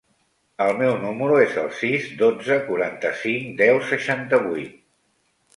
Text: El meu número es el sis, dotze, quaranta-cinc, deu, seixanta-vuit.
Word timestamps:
El 0.63 0.71
meu 0.77 0.93
número 1.01 1.35
es 1.41 1.53
el 1.65 1.69
sis, 1.81 2.09
dotze, 2.23 2.57
quaranta-cinc, 2.71 3.53
deu, 3.63 3.81
seixanta-vuit. 3.93 4.77